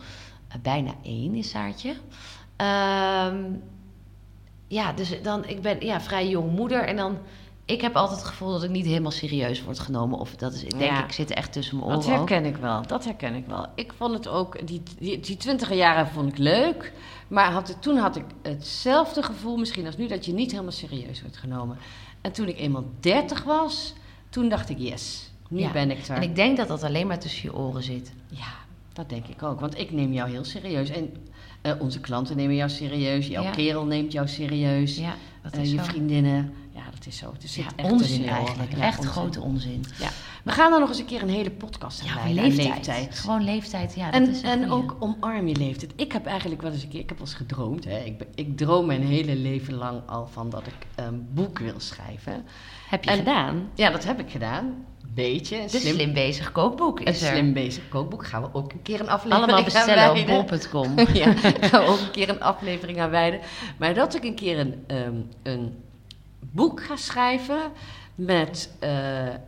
bijna 0.62 0.90
1 1.02 1.34
is 1.34 1.50
Saartje. 1.50 1.94
Ehm, 2.56 3.36
ja, 4.70 4.92
dus 4.92 5.22
dan, 5.22 5.44
ik 5.46 5.62
ben 5.62 5.84
ja, 5.84 6.00
vrij 6.00 6.28
jong 6.28 6.52
moeder. 6.52 6.84
En 6.84 6.96
dan, 6.96 7.18
ik 7.64 7.80
heb 7.80 7.96
altijd 7.96 8.18
het 8.18 8.28
gevoel 8.28 8.50
dat 8.52 8.62
ik 8.62 8.70
niet 8.70 8.86
helemaal 8.86 9.10
serieus 9.10 9.62
word 9.64 9.78
genomen. 9.78 10.18
Of 10.18 10.36
dat 10.36 10.52
is, 10.52 10.62
ik 10.64 10.70
denk, 10.70 10.90
Ja. 10.90 11.04
ik 11.04 11.12
zit 11.12 11.30
echt 11.30 11.52
tussen 11.52 11.76
mijn 11.76 11.88
Dat 11.90 12.04
oren 12.04 12.18
ook. 12.20 12.28
herken 12.28 12.48
ik 12.50 12.56
wel, 12.56 12.86
dat 12.86 13.04
herken 13.04 13.34
ik 13.34 13.46
wel. 13.46 13.66
Ik 13.74 13.92
vond 13.96 14.14
het 14.14 14.28
ook, 14.28 14.66
die, 14.66 14.82
die, 14.98 15.20
die 15.20 15.36
twintiger 15.36 15.76
jaren 15.76 16.06
vond 16.08 16.28
ik 16.28 16.38
leuk. 16.38 16.92
Maar 17.28 17.50
had, 17.52 17.68
het- 17.68 17.82
toen 17.82 17.96
had 17.96 18.16
ik 18.16 18.24
hetzelfde 18.42 19.22
gevoel 19.22 19.56
misschien 19.56 19.86
als 19.86 19.96
nu, 19.96 20.06
dat 20.08 20.24
je 20.26 20.32
niet 20.32 20.50
helemaal 20.50 20.72
serieus 20.72 21.20
wordt 21.22 21.36
genomen. 21.36 21.76
En 22.20 22.32
toen 22.32 22.48
ik 22.48 22.58
eenmaal 22.58 22.84
30 23.00 23.42
was, 23.44 23.92
toen 24.28 24.48
dacht 24.48 24.68
ik, 24.68 24.78
yes, 24.78 25.30
nu 25.48 25.60
Ja. 25.60 25.70
ben 25.72 25.90
ik 25.90 26.06
er. 26.06 26.16
En 26.16 26.22
ik 26.22 26.34
denk 26.36 26.56
dat 26.56 26.68
dat 26.68 26.82
alleen 26.82 27.06
maar 27.06 27.18
tussen 27.18 27.42
je 27.50 27.56
oren 27.56 27.82
zit. 27.82 28.12
Ja, 28.28 28.52
dat 28.92 29.08
denk 29.08 29.26
ik 29.26 29.42
ook. 29.42 29.60
Want 29.60 29.78
ik 29.78 29.90
neem 29.92 30.12
jou 30.12 30.30
heel 30.30 30.44
serieus. 30.44 30.88
En 30.90 31.12
eh, 31.60 31.72
onze 31.78 32.00
klanten 32.00 32.36
nemen 32.36 32.54
jou 32.54 32.70
serieus. 32.70 33.26
Jouw 33.26 33.42
Ja. 33.42 33.50
kerel 33.50 33.84
neemt 33.84 34.12
jou 34.12 34.28
serieus. 34.28 34.96
Ja, 34.96 35.14
dat 35.42 35.52
Eh, 35.52 35.60
is 35.62 35.70
je 35.70 35.76
zo. 35.76 35.82
vriendinnen. 35.82 36.52
Ja, 36.74 36.82
dat 36.94 37.06
is 37.06 37.16
zo. 37.16 37.32
Het 37.32 37.50
zit 37.50 37.64
Ja, 37.76 37.84
onzin 37.90 38.28
eigenlijk. 38.28 38.72
Echt 38.72 38.98
onzin. 38.98 39.12
grote 39.12 39.40
onzin. 39.40 39.84
Ja. 39.98 40.08
We 40.44 40.52
gaan 40.52 40.72
er 40.72 40.80
nog 40.80 40.88
eens 40.88 40.98
een 40.98 41.04
keer 41.04 41.22
een 41.22 41.28
hele 41.28 41.50
podcast 41.50 42.00
aan 42.00 42.06
Ja, 42.06 42.14
wijden, 42.14 42.54
leeftijd. 42.54 43.18
Gewoon 43.18 43.44
leeftijd, 43.44 43.94
ja. 43.94 44.10
Dat 44.10 44.20
En, 44.20 44.28
is 44.30 44.42
een 44.42 44.48
en 44.62 44.70
ook 44.70 44.96
omarm 44.98 45.48
je 45.48 45.56
leeftijd. 45.56 45.92
Ik 45.96 46.12
heb 46.12 46.26
eigenlijk 46.26 46.62
wel 46.62 46.72
eens 46.72 46.82
een 46.82 46.88
keer, 46.88 47.00
ik 47.00 47.08
heb 47.08 47.18
wel 47.18 47.26
eens 47.26 47.36
gedroomd. 47.36 47.84
Hè. 47.84 47.98
Ik, 47.98 48.22
ik 48.34 48.56
droom 48.56 48.86
mijn 48.86 49.02
hele 49.02 49.36
leven 49.36 49.74
lang 49.74 50.00
al 50.06 50.26
van 50.26 50.50
dat 50.50 50.66
ik 50.66 51.04
een 51.04 51.28
boek 51.32 51.58
wil 51.58 51.74
schrijven. 51.80 52.44
Heb 52.88 53.04
je 53.04 53.10
en- 53.10 53.16
gedaan? 53.16 53.70
Ja, 53.74 53.90
dat 53.90 54.04
heb 54.04 54.20
ik 54.20 54.30
gedaan. 54.30 54.84
Beetje. 55.14 55.60
Een 55.62 55.68
slim, 55.70 56.12
bezig 56.12 56.52
kookboek 56.52 57.00
een 57.00 57.06
is 57.06 57.22
er. 57.22 57.28
slim 57.28 57.52
bezig 57.52 57.88
kookboek. 57.88 58.26
Gaan 58.26 58.42
we 58.42 58.48
ook 58.52 58.72
een 58.72 58.82
keer 58.82 59.00
een 59.00 59.08
aflevering 59.08 59.44
Allemaal 59.44 59.64
bestellen 59.64 60.10
op 60.10 60.48
bol.com. 60.48 60.98
ja, 61.22 61.32
gaan 61.60 61.84
we 61.84 61.90
ook 61.90 62.00
een 62.00 62.10
keer 62.10 62.28
een 62.28 62.42
aflevering 62.42 63.00
aan 63.00 63.10
wijden. 63.10 63.40
Maar 63.78 63.94
dat 63.94 64.14
ik 64.14 64.24
een 64.24 64.34
keer 64.34 64.58
een, 64.58 64.84
ehm, 64.86 65.14
een 65.42 65.74
boek 66.40 66.82
ga 66.84 66.96
schrijven 66.96 67.60
met... 68.14 68.70
eh, 68.78 69.28
eh, 69.28 69.38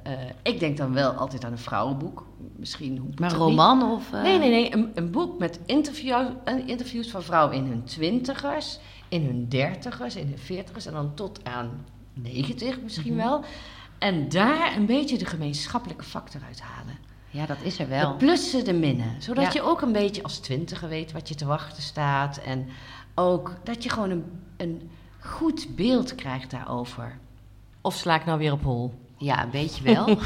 ik 0.43 0.61
denk 0.61 0.77
dan 0.77 0.93
wel 0.93 1.11
altijd 1.13 1.45
aan 1.45 1.53
een 1.53 1.59
vrouwenboek. 1.59 2.27
Misschien 2.57 2.99
hoe 2.99 3.11
Maar 3.17 3.33
roman 3.33 3.83
of... 3.93 4.13
eh, 4.13 4.23
Nee, 4.23 4.39
nee, 4.39 4.51
nee. 4.51 4.73
Een, 4.75 4.91
een 4.95 5.11
boek 5.11 5.39
met 5.39 5.61
interview, 5.67 6.29
interviews 6.67 7.11
van 7.11 7.23
vrouwen 7.23 7.57
in 7.57 7.65
hun 7.65 7.85
twintigers, 7.85 8.79
in 9.09 9.25
hun 9.25 9.49
dertigers, 9.49 10.17
in 10.17 10.27
hun 10.27 10.39
veertigers 10.39 10.87
en 10.87 10.93
dan 10.93 11.15
tot 11.15 11.45
aan 11.45 11.85
90 12.15 12.81
misschien 12.81 13.15
Mhm. 13.15 13.23
wel. 13.23 13.45
En 13.99 14.29
daar 14.29 14.77
een 14.77 14.87
beetje 14.87 15.19
de 15.19 15.25
gemeenschappelijke 15.27 16.05
factor 16.05 16.41
uit 16.47 16.61
halen. 16.61 16.95
Ja, 17.31 17.47
dat 17.47 17.57
is 17.63 17.79
er 17.79 17.85
De 17.85 17.91
wel. 17.91 18.17
plussen, 18.17 18.65
de 18.65 18.73
minnen. 18.73 19.23
Zodat 19.23 19.45
Ja. 19.45 19.51
je 19.53 19.63
ook 19.63 19.81
een 19.81 19.93
beetje 19.93 20.23
als 20.23 20.39
twintiger 20.39 20.89
weet 20.89 21.13
wat 21.13 21.29
je 21.29 21.35
te 21.35 21.47
wachten 21.47 21.83
staat. 21.83 22.39
En 22.47 22.67
ook 23.15 23.55
dat 23.65 23.83
je 23.83 23.89
gewoon 23.91 24.11
een, 24.11 24.25
een 24.57 24.91
goed 25.21 25.67
beeld 25.77 26.15
krijgt 26.15 26.51
daarover. 26.51 27.19
Of 27.83 27.95
sla 27.95 28.15
ik 28.15 28.25
nou 28.25 28.39
weer 28.39 28.53
op 28.53 28.63
hol? 28.63 28.93
Ja, 29.19 29.43
een 29.43 29.51
beetje 29.51 29.83
wel. 29.95 30.07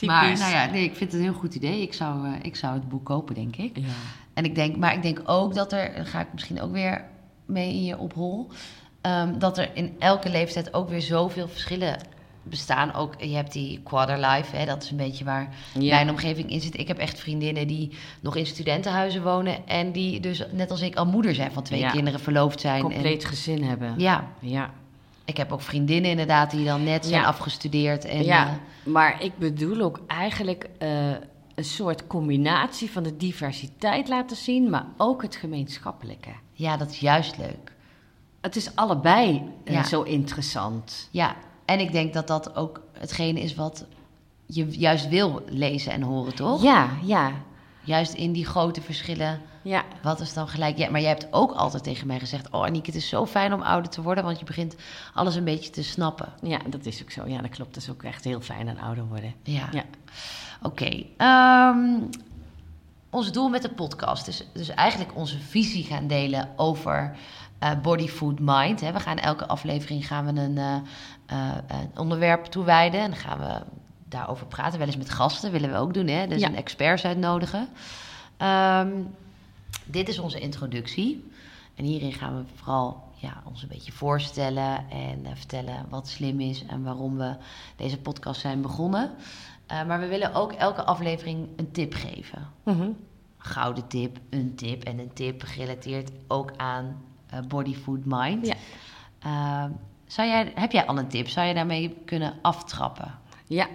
Maar 0.00 0.38
nou 0.38 0.52
ja, 0.52 0.66
nee, 0.70 0.84
ik 0.84 0.96
vind 0.96 1.12
het 1.12 1.20
een 1.20 1.26
heel 1.26 1.38
goed 1.38 1.54
idee. 1.54 1.82
Ik 1.82 1.94
zou, 1.94 2.26
eh, 2.26 2.32
ik 2.42 2.56
zou 2.56 2.74
het 2.74 2.88
boek 2.88 3.04
kopen, 3.04 3.34
denk 3.34 3.56
ik. 3.56 3.76
Ja. 3.78 3.84
En 4.34 4.44
ik 4.44 4.54
denk, 4.54 4.76
maar 4.76 4.94
ik 4.94 5.02
denk 5.02 5.20
ook 5.24 5.54
dat 5.54 5.72
er, 5.72 5.92
daar 5.94 6.06
ga 6.06 6.20
ik 6.20 6.26
misschien 6.32 6.60
ook 6.60 6.72
weer 6.72 7.04
mee 7.46 7.68
in 7.74 7.84
je 7.84 7.98
ophol, 7.98 8.48
ehm, 9.00 9.38
dat 9.38 9.58
er 9.58 9.70
in 9.74 9.94
elke 9.98 10.30
leeftijd 10.30 10.74
ook 10.74 10.88
weer 10.88 11.02
zoveel 11.02 11.48
verschillen 11.48 11.96
bestaan. 12.42 12.94
Ook, 12.94 13.20
je 13.22 13.34
hebt 13.34 13.52
die 13.52 13.80
quarterlife, 13.84 14.56
hè, 14.56 14.64
dat 14.66 14.82
is 14.82 14.90
een 14.90 14.96
beetje 14.96 15.24
waar 15.24 15.48
Ja. 15.78 15.94
mijn 15.94 16.10
omgeving 16.10 16.50
in 16.50 16.60
zit. 16.60 16.78
Ik 16.78 16.88
heb 16.88 16.98
echt 16.98 17.20
vriendinnen 17.20 17.66
die 17.66 17.90
nog 18.20 18.36
in 18.36 18.46
studentenhuizen 18.46 19.22
wonen 19.22 19.66
en 19.66 19.92
die 19.92 20.20
dus 20.20 20.42
net 20.52 20.70
als 20.70 20.80
ik 20.80 20.96
al 20.96 21.06
moeder 21.06 21.34
zijn 21.34 21.52
van 21.52 21.62
twee 21.62 21.80
Ja. 21.80 21.90
kinderen, 21.90 22.20
verloofd 22.20 22.60
zijn. 22.60 22.82
Compleet 22.82 23.24
gezin 23.24 23.62
hebben. 23.62 23.88
En, 23.88 23.98
ja, 23.98 24.24
ja. 24.40 24.70
Ik 25.24 25.36
heb 25.36 25.52
ook 25.52 25.60
vriendinnen 25.60 26.10
inderdaad 26.10 26.50
die 26.50 26.64
dan 26.64 26.84
net 26.84 27.06
zijn 27.06 27.20
Ja. 27.20 27.26
afgestudeerd. 27.26 28.04
En, 28.04 28.24
ja, 28.24 28.46
eh, 28.46 28.52
maar 28.92 29.22
ik 29.22 29.38
bedoel 29.38 29.80
ook 29.80 30.00
eigenlijk 30.06 30.68
eh, 30.78 31.10
een 31.54 31.64
soort 31.64 32.06
combinatie 32.06 32.90
van 32.90 33.02
de 33.02 33.16
diversiteit 33.16 34.08
laten 34.08 34.36
zien, 34.36 34.70
maar 34.70 34.86
ook 34.96 35.22
het 35.22 35.36
gemeenschappelijke. 35.36 36.30
ja, 36.52 36.76
dat 36.76 36.90
is 36.90 36.98
juist 36.98 37.36
leuk. 37.38 37.72
Het 38.40 38.56
is 38.56 38.76
allebei 38.76 39.42
eh, 39.64 39.74
Ja. 39.74 39.82
zo 39.84 40.02
interessant. 40.02 41.08
Ja, 41.10 41.36
en 41.64 41.80
ik 41.80 41.92
denk 41.92 42.12
dat 42.12 42.26
dat 42.26 42.56
ook 42.56 42.80
hetgene 42.92 43.40
is 43.40 43.54
wat 43.54 43.86
je 44.46 44.66
juist 44.70 45.08
wil 45.08 45.42
lezen 45.48 45.92
en 45.92 46.02
horen, 46.02 46.34
toch? 46.34 46.62
Ja, 46.62 46.88
ja, 47.02 47.32
Juist 47.86 48.14
in 48.14 48.32
die 48.32 48.46
grote 48.46 48.80
verschillen. 48.82 49.40
Ja. 49.64 49.82
Wat 50.02 50.20
is 50.20 50.34
dan 50.34 50.48
gelijk? 50.48 50.76
Ja, 50.78 50.90
maar 50.90 51.00
jij 51.00 51.08
hebt 51.08 51.26
ook 51.30 51.52
altijd 51.52 51.82
tegen 51.82 52.06
mij 52.06 52.18
gezegd: 52.18 52.50
Oh, 52.50 52.64
Aniek, 52.64 52.86
het 52.86 52.94
is 52.94 53.08
zo 53.08 53.26
fijn 53.26 53.52
om 53.52 53.62
ouder 53.62 53.90
te 53.90 54.02
worden, 54.02 54.24
want 54.24 54.38
je 54.38 54.44
begint 54.44 54.76
alles 55.14 55.34
een 55.34 55.44
beetje 55.44 55.70
te 55.70 55.82
snappen. 55.82 56.32
Ja, 56.42 56.58
dat 56.68 56.86
is 56.86 57.02
ook 57.02 57.10
zo. 57.10 57.26
Ja, 57.26 57.40
dat 57.40 57.50
klopt. 57.50 57.74
Dat 57.74 57.82
is 57.82 57.90
ook 57.90 58.02
echt 58.02 58.24
heel 58.24 58.40
fijn 58.40 58.68
aan 58.68 58.78
ouder 58.78 59.06
worden. 59.06 59.34
Ja. 59.42 59.68
Ja. 59.72 59.84
Oké. 60.62 61.02
ehm, 61.16 62.00
ons 63.10 63.32
doel 63.32 63.48
met 63.48 63.62
de 63.62 63.68
podcast 63.68 64.26
is 64.28 64.46
dus 64.52 64.68
eigenlijk 64.68 65.16
onze 65.16 65.38
visie 65.38 65.84
gaan 65.84 66.06
delen 66.06 66.48
over 66.56 67.16
eh, 67.58 67.70
body, 67.82 68.08
food, 68.08 68.38
mind. 68.40 68.80
Hè. 68.80 68.92
We 68.92 69.00
gaan 69.00 69.18
elke 69.18 69.46
aflevering 69.46 70.06
gaan 70.06 70.34
we 70.34 70.40
een, 70.40 70.58
eh, 70.58 71.48
een 71.66 71.98
onderwerp 71.98 72.44
toewijden 72.44 73.00
en 73.00 73.10
dan 73.10 73.18
gaan 73.18 73.38
we 73.38 73.60
daarover 74.08 74.46
praten. 74.46 74.78
Wel 74.78 74.86
eens 74.86 74.96
met 74.96 75.10
gasten 75.10 75.50
willen 75.52 75.70
we 75.72 75.76
ook 75.78 75.94
doen, 75.94 76.06
hè? 76.08 76.26
Dus 76.26 76.40
Ja. 76.40 76.48
een 76.48 76.56
experts 76.56 77.04
uitnodigen. 77.04 77.68
Ehm, 78.36 78.88
dit 79.84 80.08
is 80.08 80.18
onze 80.18 80.40
introductie. 80.40 81.30
En 81.74 81.84
hierin 81.84 82.12
gaan 82.12 82.36
we 82.36 82.42
vooral 82.54 83.02
ja, 83.14 83.42
ons 83.44 83.62
een 83.62 83.68
beetje 83.68 83.92
voorstellen 83.92 84.90
en 84.90 85.26
eh, 85.26 85.30
vertellen 85.34 85.86
wat 85.88 86.08
slim 86.08 86.40
is 86.40 86.66
en 86.66 86.82
waarom 86.82 87.16
we 87.16 87.36
deze 87.76 87.98
podcast 87.98 88.40
zijn 88.40 88.62
begonnen. 88.62 89.10
Eh, 89.66 89.86
maar 89.86 90.00
we 90.00 90.06
willen 90.06 90.34
ook 90.34 90.52
elke 90.52 90.84
aflevering 90.84 91.48
een 91.56 91.70
tip 91.70 91.94
geven. 91.94 92.48
Mhm. 92.62 92.90
Gouden 93.38 93.86
tip, 93.86 94.18
een 94.30 94.54
tip 94.54 94.82
en 94.82 94.98
een 94.98 95.12
tip 95.12 95.42
gerelateerd 95.42 96.10
ook 96.28 96.52
aan 96.56 97.02
eh, 97.26 97.38
body, 97.48 97.74
food, 97.74 98.00
mind. 98.04 98.46
Ja. 98.46 98.54
Ehm, 99.18 99.70
zou 100.06 100.28
jij, 100.28 100.52
heb 100.54 100.72
jij 100.72 100.86
al 100.86 100.98
een 100.98 101.08
tip? 101.08 101.28
Zou 101.28 101.46
je 101.46 101.54
daarmee 101.54 101.96
kunnen 102.04 102.34
aftrappen? 102.42 103.18
Ja, 103.46 103.66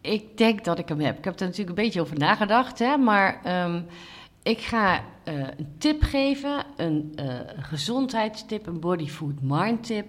ik 0.00 0.38
denk 0.38 0.64
dat 0.64 0.78
ik 0.78 0.88
hem 0.88 1.00
heb. 1.00 1.18
Ik 1.18 1.24
heb 1.24 1.40
er 1.40 1.46
natuurlijk 1.46 1.78
een 1.78 1.84
beetje 1.84 2.00
over 2.00 2.18
nagedacht, 2.18 2.78
hè, 2.78 2.96
maar 2.96 3.40
ehm, 3.42 3.82
ik 4.46 4.60
ga 4.60 5.04
eh, 5.24 5.34
een 5.38 5.74
tip 5.78 6.02
geven, 6.02 6.64
een 6.76 7.12
eh, 7.14 7.34
gezondheidstip, 7.56 8.66
een 8.66 8.80
body 8.80 9.06
food 9.06 9.40
mind 9.40 9.84
tip, 9.84 10.06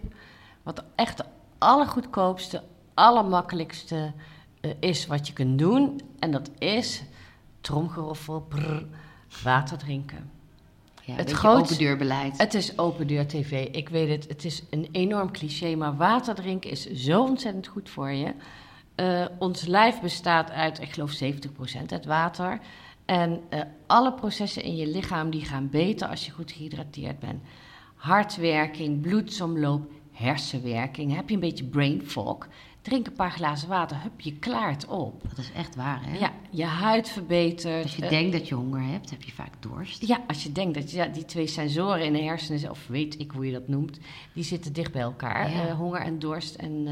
wat 0.63 0.83
echt 0.95 1.17
de 1.17 1.25
allergoedkoopste, 1.57 2.63
allermakkelijkste 2.93 4.13
eh, 4.61 4.71
is 4.79 5.07
wat 5.07 5.27
je 5.27 5.33
kunt 5.33 5.59
doen. 5.59 6.01
En 6.19 6.31
dat 6.31 6.49
is, 6.57 7.03
tromgeroffel, 7.61 8.41
brrr, 8.41 8.85
water 9.43 9.77
drinken. 9.77 10.31
Ja, 11.03 11.15
Het 11.15 11.31
grootste- 11.31 11.73
open 11.73 11.85
deurbeleid. 11.85 12.37
Het 12.37 12.53
is 12.53 12.77
open 12.77 13.07
deur 13.07 13.27
tv. 13.27 13.67
Ik 13.71 13.89
weet 13.89 14.09
het, 14.09 14.27
het 14.27 14.45
is 14.45 14.63
een 14.69 14.87
enorm 14.91 15.31
cliché, 15.31 15.75
maar 15.75 15.95
water 15.95 16.35
drinken 16.35 16.69
is 16.69 16.85
zo 16.85 17.21
ontzettend 17.21 17.67
goed 17.67 17.89
voor 17.89 18.11
je. 18.11 18.33
Ons 19.39 19.65
lijf 19.65 20.01
bestaat 20.01 20.51
uit, 20.51 20.81
ik 20.81 20.93
geloof 20.93 21.11
70% 21.11 21.91
uit 21.91 22.05
water. 22.05 22.59
En 23.07 23.41
eh, 23.49 23.61
alle 23.87 24.13
processen 24.13 24.63
in 24.63 24.75
je 24.75 24.87
lichaam 24.87 25.29
die 25.29 25.45
gaan 25.45 25.69
beter 25.69 26.07
als 26.07 26.25
je 26.25 26.31
goed 26.31 26.51
gehydrateerd 26.51 27.19
bent. 27.19 27.41
Hartwerking, 27.95 29.01
bloedsomloop, 29.01 29.91
hersenwerking. 30.11 31.15
Heb 31.15 31.27
je 31.29 31.33
een 31.33 31.39
beetje 31.41 31.63
brain 31.63 32.01
fog? 32.05 32.47
Drink 32.81 33.07
een 33.07 33.13
paar 33.13 33.31
glazen 33.31 33.67
water, 33.69 34.01
hup, 34.01 34.19
je 34.21 34.33
klaart 34.33 34.85
op. 34.87 35.21
Dat 35.29 35.37
is 35.37 35.51
echt 35.51 35.75
waar, 35.75 36.01
hè? 36.05 36.17
Ja, 36.17 36.31
je 36.49 36.63
huid 36.65 37.09
verbetert. 37.09 37.83
Als 37.83 37.95
je 37.95 38.03
Eh, 38.03 38.09
denkt 38.09 38.31
dat 38.31 38.47
je 38.47 38.55
honger 38.55 38.81
hebt, 38.91 39.09
heb 39.09 39.23
je 39.23 39.31
vaak 39.31 39.53
dorst. 39.59 40.07
ja, 40.07 40.21
als 40.27 40.43
je 40.43 40.51
denkt 40.51 40.73
dat 40.73 40.91
je, 40.91 40.97
ja, 40.97 41.05
die 41.05 41.25
twee 41.25 41.47
sensoren 41.47 42.05
in 42.05 42.13
de 42.13 42.21
hersenen, 42.21 42.69
of 42.69 42.87
weet 42.87 43.19
ik 43.19 43.31
hoe 43.31 43.45
je 43.45 43.51
dat 43.51 43.67
noemt, 43.67 43.99
die 44.33 44.43
zitten 44.43 44.73
dicht 44.73 44.91
bij 44.91 45.01
elkaar. 45.01 45.51
Ja. 45.51 45.67
Eh, 45.67 45.75
honger 45.75 46.01
en 46.01 46.19
dorst. 46.19 46.55
En 46.55 46.87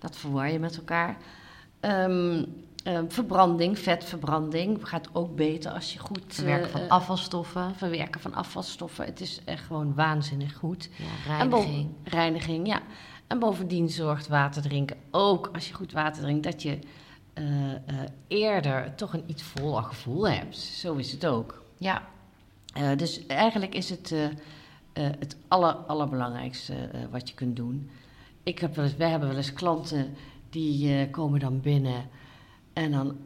dat 0.00 0.16
verwar 0.16 0.52
je 0.52 0.58
met 0.58 0.76
elkaar. 0.76 1.16
Ehm, 1.80 2.44
eh, 2.84 3.00
verbranding, 3.08 3.78
vetverbranding, 3.78 4.88
gaat 4.88 5.08
ook 5.12 5.36
beter 5.36 5.72
als 5.72 5.92
je 5.92 5.98
goed... 5.98 6.22
Verwerken 6.26 6.70
van 6.70 6.80
eh, 6.80 6.88
afvalstoffen. 6.88 7.74
verwerken 7.74 8.20
van 8.20 8.34
afvalstoffen. 8.34 9.04
Het 9.04 9.20
is 9.20 9.40
echt 9.44 9.64
gewoon 9.64 9.94
waanzinnig 9.94 10.54
goed. 10.54 10.88
Ja, 10.96 11.36
reiniging. 11.36 11.88
reiniging, 12.02 12.66
ja. 12.66 12.80
En 13.26 13.38
bovendien 13.38 13.88
zorgt 13.88 14.28
water 14.28 14.62
drinken 14.62 14.96
ook, 15.10 15.50
als 15.52 15.68
je 15.68 15.74
goed 15.74 15.92
water 15.92 16.22
drinkt, 16.22 16.44
dat 16.44 16.62
je 16.62 16.78
eh, 17.32 17.44
eerder 18.28 18.94
toch 18.94 19.12
een 19.12 19.24
iets 19.26 19.42
voller 19.42 19.82
gevoel 19.82 20.28
hebt. 20.28 20.56
Zo 20.56 20.94
is 20.94 21.12
het 21.12 21.26
ook. 21.26 21.62
Ja, 21.78 22.02
dus 22.96 23.26
eigenlijk 23.26 23.74
is 23.74 23.90
het 23.90 24.14
het 24.92 25.36
aller, 25.48 25.74
allerbelangrijkste 25.74 26.74
wat 27.10 27.28
je 27.28 27.34
kunt 27.34 27.56
doen. 27.56 27.90
Ik 28.42 28.58
heb 28.58 28.74
wel 28.74 28.84
eens, 28.84 28.96
wij 28.96 29.10
hebben 29.10 29.28
wel 29.28 29.36
eens 29.36 29.52
klanten 29.52 30.14
die 30.50 31.10
komen 31.10 31.40
dan 31.40 31.60
binnen 31.60 32.08
en 32.74 32.90
dan, 32.90 33.16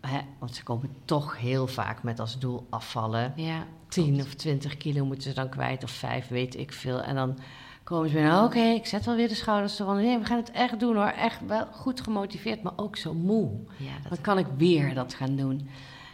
hè, 0.00 0.18
want 0.38 0.54
ze 0.54 0.62
komen 0.62 0.90
toch 1.04 1.38
heel 1.38 1.66
vaak 1.66 2.02
met 2.02 2.20
als 2.20 2.38
doel 2.38 2.66
afvallen. 2.70 3.32
ja. 3.36 3.66
10 3.88 4.20
of 4.20 4.34
20 4.34 4.76
kilo 4.76 5.04
moeten 5.04 5.28
ze 5.28 5.34
dan 5.34 5.48
kwijt, 5.48 5.82
of 5.84 5.90
5, 5.90 6.28
weet 6.28 6.56
ik 6.56 6.72
veel. 6.72 7.02
En 7.02 7.14
dan 7.14 7.38
komen 7.84 8.08
ze 8.08 8.14
binnen, 8.14 8.44
oké, 8.44 8.60
ik 8.60 8.86
zet 8.86 9.04
wel 9.04 9.16
weer 9.16 9.28
de 9.28 9.34
schouders 9.34 9.78
eronder. 9.78 10.04
Nee, 10.04 10.18
we 10.18 10.24
gaan 10.24 10.36
het 10.36 10.50
echt 10.50 10.80
doen 10.80 10.96
hoor. 10.96 11.06
Echt 11.06 11.46
wel 11.46 11.66
goed 11.72 12.00
gemotiveerd, 12.00 12.62
maar 12.62 12.72
ook 12.76 12.96
zo 12.96 13.14
moe. 13.14 13.50
Ja, 13.76 13.92
dat 14.02 14.08
Dan 14.08 14.20
kan 14.20 14.38
ik 14.38 14.46
weer 14.56 14.94
dat 14.94 15.14
gaan 15.14 15.36
doen. 15.36 15.68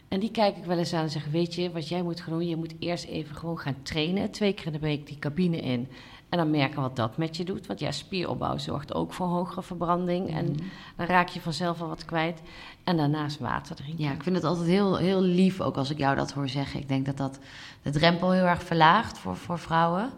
En 0.09 0.21
die 0.21 0.31
kijk 0.31 0.57
ik 0.57 0.65
wel 0.65 0.79
eens 0.79 0.93
aan 0.93 1.03
en 1.03 1.11
zeg: 1.11 1.27
Weet 1.27 1.55
je 1.55 1.71
wat 1.73 1.89
jij 1.89 2.03
moet 2.03 2.21
gaan 2.21 2.33
doen? 2.33 2.49
Je 2.49 2.57
moet 2.57 2.75
eerst 2.79 3.05
even 3.05 3.37
gewoon 3.37 3.59
gaan 3.59 3.83
trainen. 3.83 4.31
Twee 4.31 4.53
keer 4.53 4.67
in 4.67 4.73
de 4.73 4.79
week 4.79 5.07
die 5.07 5.19
cabine 5.19 5.57
in. 5.57 5.89
En 6.29 6.39
dan 6.39 6.51
merken 6.51 6.81
wat 6.81 6.97
dat 6.97 7.17
met 7.17 7.37
je 7.37 7.45
doet. 7.45 7.67
Want 7.67 7.81
ja, 7.81 7.91
spieropbouw 7.91 8.59
zorgt 8.59 8.95
ook 8.95 9.13
voor 9.13 9.27
hogere 9.27 9.63
verbranding. 9.63 10.35
En 10.37 10.45
Mhm. 10.45 10.63
dan 10.97 11.07
raak 11.07 11.29
je 11.29 11.41
vanzelf 11.41 11.81
al 11.81 11.89
wat 11.89 12.05
kwijt. 12.05 12.41
En 12.85 12.97
daarnaast 12.97 13.39
water 13.39 13.77
drinken. 13.77 14.05
Ja, 14.05 14.13
ik 14.13 14.23
vind 14.23 14.37
het 14.37 14.45
altijd 14.45 14.67
heel, 14.69 14.97
heel 14.97 15.21
lief, 15.21 15.61
ook 15.61 15.77
als 15.77 15.91
ik 15.91 15.99
jou 15.99 16.17
dat 16.17 16.33
hoor 16.33 16.49
zeggen. 16.49 16.81
Ik 16.81 16.89
denk 16.89 17.07
dat 17.07 17.17
dat 17.17 17.39
de 17.83 17.91
drempel 17.91 18.31
heel 18.31 18.45
erg 18.45 18.63
verlaagt 18.63 19.19
voor, 19.19 19.37
voor 19.37 19.59
vrouwen. 19.59 20.11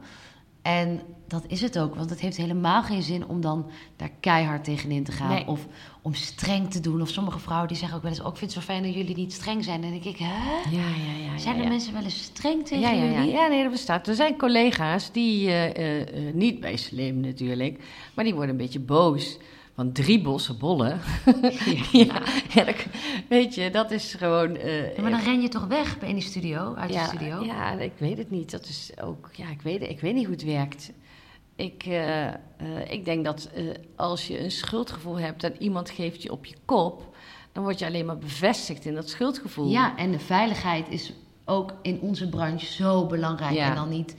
En 0.69 1.01
dat 1.27 1.45
is 1.47 1.61
het 1.61 1.79
ook, 1.79 1.95
want 1.95 2.11
het 2.11 2.21
heeft 2.21 2.37
helemaal 2.37 2.83
geen 2.83 3.03
zin 3.03 3.27
om 3.27 3.41
dan 3.41 3.71
daar 3.97 4.11
keihard 4.21 4.65
tegenin 4.65 5.05
te 5.05 5.13
gaan. 5.13 5.29
Nee. 5.29 5.47
Of 5.47 5.67
om 6.03 6.15
streng 6.15 6.71
te 6.71 6.81
doen. 6.81 7.01
Of 7.01 7.09
sommige 7.09 7.39
vrouwen 7.39 7.69
die 7.69 7.77
zeggen 7.77 7.97
ook 7.97 8.03
wel 8.03 8.13
eens... 8.13 8.21
Oh, 8.21 8.29
ik 8.29 8.37
vind 8.37 8.55
het 8.55 8.63
zo 8.63 8.73
fijn 8.73 8.83
dat 8.83 8.95
jullie 8.95 9.17
niet 9.17 9.33
streng 9.33 9.65
zijn. 9.65 9.83
En 9.83 9.91
dan 9.91 9.91
denk 9.91 10.15
ik, 10.15 10.17
hè? 10.19 10.27
ja, 10.71 10.89
ja. 10.89 11.33
ja 11.33 11.39
Zijn 11.39 11.61
er 11.61 11.69
mensen 11.69 11.93
wel 11.93 12.03
eens 12.03 12.23
streng 12.23 12.67
tegen 12.67 12.81
Ja, 12.81 12.91
ja, 12.91 13.05
ja. 13.05 13.19
jullie? 13.19 13.33
ja, 13.33 13.47
nee, 13.47 13.63
dat 13.63 13.73
bestaat. 13.73 14.09
Er 14.09 14.15
zijn 14.15 14.37
collega's 14.37 15.13
die, 15.13 15.49
eh, 15.49 15.77
eh, 15.77 16.29
eh, 16.29 16.35
niet 16.35 16.61
bij 16.61 16.77
Slim 16.77 17.21
natuurlijk, 17.21 17.81
maar 18.15 18.25
die 18.25 18.35
worden 18.35 18.51
een 18.51 18.57
beetje 18.57 18.81
boos. 18.81 19.39
Want 19.79 19.95
drie 19.95 20.23
bossen 20.23 20.59
bollen. 20.59 21.01
ja, 21.93 22.23
weet 23.29 23.55
je, 23.55 23.71
dat 23.71 23.91
is 23.91 24.15
gewoon. 24.15 24.57
eh, 24.57 24.97
Ja, 24.97 25.03
maar 25.03 25.11
dan 25.11 25.21
ren 25.21 25.41
je 25.41 25.49
toch 25.49 25.67
weg 25.67 25.99
bij 25.99 26.09
in 26.09 26.15
die 26.15 26.25
studio, 26.25 26.75
uit 26.75 26.93
ja, 26.93 27.03
de 27.03 27.17
studio? 27.17 27.45
Ja, 27.45 27.73
ik 27.73 27.93
weet 27.99 28.19
het 28.19 28.31
niet. 28.31 28.51
Dat 28.51 28.67
is 28.67 28.91
ook, 29.03 29.31
ja, 29.33 29.49
ik 29.51 29.63
weet, 29.63 29.83
ik 29.83 30.01
weet 30.01 30.15
niet 30.15 30.25
hoe 30.25 30.35
het 30.35 30.45
werkt. 30.45 30.93
Ik, 31.57 31.83
eh, 31.87 32.27
eh, 32.27 32.35
ik 32.89 33.05
denk 33.05 33.25
dat 33.25 33.51
als 33.97 34.27
je 34.27 34.43
een 34.43 34.51
schuldgevoel 34.51 35.19
hebt 35.19 35.45
en 35.45 35.63
iemand 35.63 35.91
geeft 35.91 36.23
je 36.23 36.33
op 36.33 36.45
je 36.45 36.55
kop, 36.65 37.17
dan 37.53 37.63
word 37.63 37.79
je 37.79 37.87
alleen 37.87 38.07
maar 38.07 38.19
bevestigd 38.19 38.85
in 38.85 38.95
dat 38.95 39.09
schuldgevoel. 39.09 39.69
Ja, 39.69 39.97
en 39.97 40.11
de 40.11 40.19
veiligheid 40.19 40.89
is 40.89 41.13
ook 41.45 41.73
in 41.83 42.01
onze 42.01 42.29
branche 42.29 42.67
zo 42.73 43.07
belangrijk. 43.07 43.55
Ja. 43.55 43.69
En 43.69 43.75
dan 43.75 43.89
niet 43.89 44.17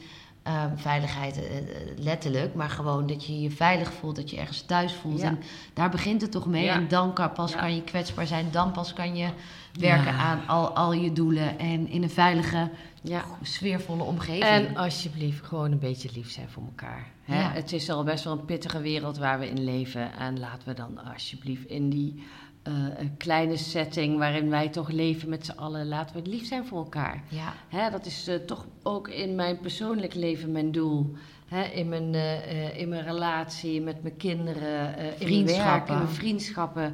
ehm, 0.49 0.77
veiligheid 0.77 1.37
eh, 1.37 1.57
eh, 1.57 1.63
letterlijk, 1.97 2.53
maar 2.53 2.69
gewoon 2.69 3.07
dat 3.07 3.25
je 3.25 3.41
je 3.41 3.51
veilig 3.51 3.93
voelt, 3.93 4.15
dat 4.15 4.29
je 4.29 4.37
ergens 4.37 4.61
thuis 4.61 4.93
voelt. 4.93 5.19
Ja. 5.19 5.27
En 5.27 5.39
daar 5.73 5.89
begint 5.89 6.21
het 6.21 6.31
toch 6.31 6.45
mee. 6.45 6.63
Ja. 6.63 6.73
En 6.73 6.87
dan 6.87 7.13
kan, 7.13 7.31
pas 7.31 7.51
Ja. 7.51 7.59
kan 7.59 7.75
je 7.75 7.83
kwetsbaar 7.83 8.27
zijn, 8.27 8.47
dan 8.51 8.71
pas 8.71 8.93
kan 8.93 9.15
je 9.15 9.29
werken 9.73 10.13
aan 10.13 10.47
al, 10.47 10.69
al 10.75 10.93
je 10.93 11.13
doelen 11.13 11.59
en 11.59 11.87
in 11.87 12.03
een 12.03 12.09
veilige, 12.09 12.69
ja. 13.01 13.23
sfeervolle 13.41 14.03
omgeving. 14.03 14.43
En 14.43 14.77
alsjeblieft, 14.77 15.45
gewoon 15.45 15.71
een 15.71 15.79
beetje 15.79 16.09
lief 16.13 16.31
zijn 16.31 16.49
voor 16.49 16.63
elkaar. 16.63 17.07
Hè? 17.23 17.41
Het 17.41 17.73
is 17.73 17.89
al 17.89 18.03
best 18.03 18.23
wel 18.23 18.33
een 18.33 18.45
pittige 18.45 18.81
wereld 18.81 19.17
waar 19.17 19.39
we 19.39 19.49
in 19.49 19.63
leven. 19.63 20.17
En 20.17 20.39
laten 20.39 20.67
we 20.67 20.73
dan 20.73 21.05
alsjeblieft 21.13 21.65
in 21.65 21.89
die 21.89 22.23
eh, 22.63 22.73
een 22.97 23.17
kleine 23.17 23.57
setting 23.57 24.17
waarin 24.17 24.49
wij 24.49 24.69
toch 24.69 24.89
leven 24.89 25.29
met 25.29 25.45
z'n 25.45 25.51
allen, 25.57 25.87
laten 25.87 26.15
we 26.23 26.29
lief 26.29 26.45
zijn 26.47 26.65
voor 26.65 26.77
elkaar. 26.77 27.23
ja, 27.27 27.53
Hè, 27.69 27.89
dat 27.89 28.05
is 28.05 28.27
eh, 28.27 28.35
toch 28.35 28.65
ook 28.83 29.07
in 29.07 29.35
mijn 29.35 29.59
persoonlijk 29.59 30.13
leven 30.13 30.51
mijn 30.51 30.71
doel. 30.71 31.15
Hè, 31.47 31.63
in, 31.63 31.89
mijn, 31.89 32.13
eh, 32.13 32.77
in 32.79 32.89
mijn 32.89 33.03
relatie 33.03 33.81
met 33.81 34.03
mijn 34.03 34.17
kinderen, 34.17 34.97
eh, 34.97 35.03
in 35.05 35.07
mijn 35.07 35.17
werk, 35.17 35.17
Vriendschappen. 35.17 35.93
in 35.95 36.01
mijn 36.01 36.13
vriendschappen. 36.15 36.93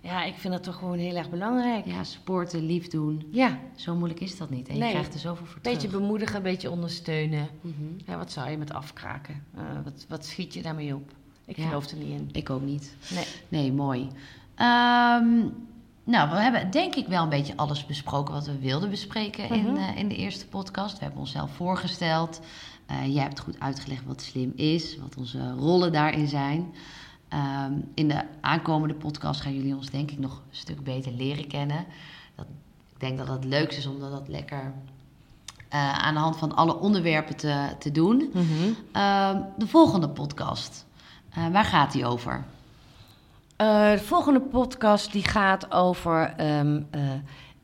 Ja, 0.00 0.24
ik 0.24 0.34
vind 0.34 0.52
dat 0.52 0.62
toch 0.62 0.74
gewoon 0.76 0.98
heel 0.98 1.16
erg 1.16 1.30
belangrijk. 1.30 1.86
ja, 1.86 2.04
sporten, 2.04 2.66
lief 2.66 2.88
doen. 2.88 3.28
Ja, 3.30 3.58
Zo 3.76 3.94
moeilijk 3.94 4.20
is 4.20 4.36
dat 4.36 4.50
niet. 4.50 4.68
En 4.68 4.74
je 4.74 4.80
Nee. 4.80 4.90
krijgt 4.90 5.14
er 5.14 5.20
zoveel 5.20 5.46
voor 5.46 5.56
een 5.56 5.62
beetje 5.62 5.88
terug. 5.88 6.00
bemoedigen, 6.00 6.36
een 6.36 6.42
beetje 6.42 6.70
ondersteunen. 6.70 7.48
Mhm. 7.60 7.72
Ja, 8.06 8.16
wat 8.16 8.32
zou 8.32 8.50
je 8.50 8.56
met 8.56 8.72
afkraken? 8.72 9.44
Wat, 9.84 10.04
wat 10.08 10.24
schiet 10.24 10.54
je 10.54 10.62
daarmee 10.62 10.94
op? 10.94 11.12
Ik 11.46 11.56
Ja. 11.56 11.66
geloof 11.66 11.86
er 11.90 11.96
niet 11.96 12.08
in. 12.20 12.28
Ik 12.32 12.50
ook 12.50 12.62
niet. 12.62 12.94
Nee. 13.14 13.24
Nee, 13.48 13.72
mooi. 13.72 14.08
Ehm, 14.54 15.38
nou, 16.04 16.30
we 16.30 16.36
hebben 16.36 16.70
denk 16.70 16.94
ik 16.94 17.06
wel 17.06 17.22
een 17.22 17.28
beetje 17.28 17.56
alles 17.56 17.86
besproken 17.86 18.34
wat 18.34 18.46
we 18.46 18.58
wilden 18.58 18.90
bespreken 18.90 19.50
in, 19.50 19.64
Mhm. 19.64 19.76
eh, 19.76 19.96
in 19.96 20.08
de 20.08 20.16
eerste 20.16 20.46
podcast. 20.46 20.98
We 20.98 21.02
hebben 21.04 21.20
onszelf 21.20 21.50
voorgesteld. 21.54 22.40
Eh, 22.86 23.14
jij 23.14 23.22
hebt 23.22 23.40
goed 23.40 23.60
uitgelegd 23.60 24.04
wat 24.06 24.22
slim 24.22 24.52
is, 24.56 24.98
wat 24.98 25.16
onze 25.16 25.52
rollen 25.52 25.92
daarin 25.92 26.28
zijn. 26.28 26.74
Ehm, 27.28 27.72
in 27.94 28.08
de 28.08 28.24
aankomende 28.40 28.94
podcast 28.94 29.40
gaan 29.40 29.54
jullie 29.54 29.76
ons 29.76 29.90
denk 29.90 30.10
ik 30.10 30.18
nog 30.18 30.32
een 30.36 30.56
stuk 30.56 30.84
beter 30.84 31.12
leren 31.12 31.46
kennen. 31.46 31.84
Dat, 32.34 32.46
ik 32.94 33.00
denk 33.00 33.18
dat 33.18 33.28
het 33.28 33.44
leukst 33.44 33.78
is 33.78 33.86
om 33.86 34.00
dat 34.00 34.28
lekker 34.28 34.72
eh, 35.68 35.98
aan 35.98 36.14
de 36.14 36.20
hand 36.20 36.36
van 36.36 36.56
alle 36.56 36.78
onderwerpen 36.78 37.36
te, 37.36 37.68
te 37.78 37.90
doen. 37.90 38.30
Ehm, 38.92 39.40
de 39.58 39.66
volgende 39.66 40.08
podcast, 40.08 40.86
waar 41.52 41.64
gaat 41.64 41.92
die 41.92 42.06
over? 42.06 42.44
Eh, 43.56 43.90
de 43.90 43.98
volgende 43.98 44.40
podcast 44.40 45.12
die 45.12 45.28
gaat 45.28 45.72
over... 45.72 46.34
ehm, 46.36 46.82
eh, 46.90 47.00